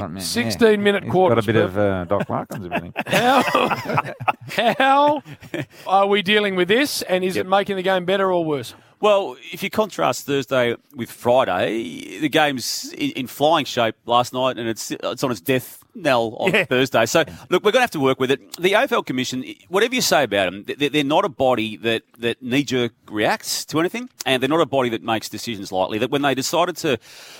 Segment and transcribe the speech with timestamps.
[0.00, 1.44] I mean, 16 minute He's quarters.
[1.44, 2.94] Got a bit of uh, Doc in him.
[3.06, 4.14] How,
[4.56, 5.22] how
[5.86, 8.74] are we dealing with this, and is it making the game better or worse?
[9.02, 14.58] Well, if you contrast Thursday with Friday, the game's in, in flying shape last night,
[14.58, 16.64] and it's it's on its death knell on Yeah.
[16.64, 17.04] Thursday.
[17.04, 18.40] So, look, we're going to have to work with it.
[18.56, 22.40] The AFL Commission, whatever you say about them, they- they're not a body that, that
[22.42, 25.98] knee jerk reacts to anything, and they're not a body that makes decisions lightly.
[25.98, 26.96] That when they decided to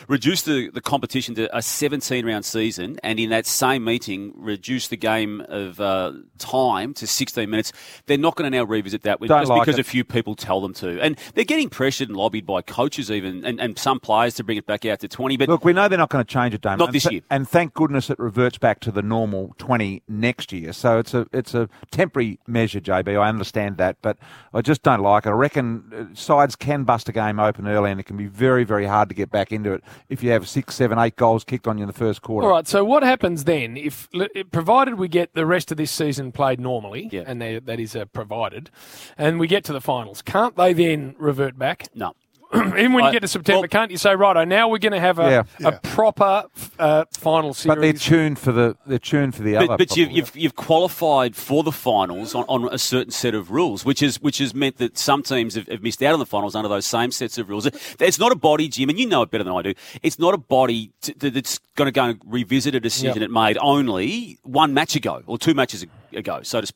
[0.07, 4.89] reduce the, the competition to a 17 round season, and in that same meeting reduce
[4.89, 7.73] the game of uh, time to 16 minutes,
[8.05, 9.81] they're not going to now revisit that Don't just like because it.
[9.81, 11.01] a few people tell them to.
[11.01, 14.57] And they're getting pressured and lobbied by coaches even, and, and some players to bring
[14.59, 15.37] it back out to 20.
[15.37, 16.79] But Look, we know they're not going to change it, Damon.
[16.79, 17.23] Not And this th- year.
[17.31, 20.73] And thank goodness it reverts back to the normal 20 next year.
[20.73, 23.21] So it's a it's a temporary measure, JB.
[23.21, 24.17] I understand that, but
[24.55, 25.31] I just don't like it.
[25.31, 28.65] I reckon uh, sides can bust a game open early, and it can be very,
[28.65, 31.67] very hard to get back into it if you have six, seven, eight goals kicked
[31.69, 32.47] on you in the first quarter.
[32.49, 32.67] All right.
[32.67, 34.09] So what happens then if,
[34.51, 37.25] provided we get the rest of this season played normally, Yeah.
[37.27, 38.71] and they, that is uh, provided,
[39.19, 41.89] and we get to the finals, can't they then revert back?
[41.95, 42.15] no.
[42.55, 44.93] Even when you I- get to September, well- can't you say, right, now we're going
[44.93, 45.69] to have a, Yeah.
[45.69, 46.45] a proper
[46.79, 47.75] uh, final series?
[47.77, 49.77] But they're tuned for the they're tuned for the But, other.
[49.79, 53.87] but you've, you've, you've qualified for the finals on, on a certain set of rules,
[53.87, 56.55] which is which has meant that some teams have, have missed out on the finals
[56.55, 57.65] under those same sets of rules.
[57.99, 59.73] It's not a body, Jim, and you know it better than I do.
[60.03, 63.31] It's not a body t- t- that's going to go and revisit a decision Yep.
[63.31, 66.71] it made only one match ago or two matches ago, so to speak.